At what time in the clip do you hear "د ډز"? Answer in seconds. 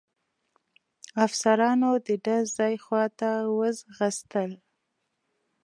2.05-2.45